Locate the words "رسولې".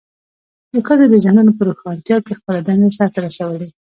3.27-3.69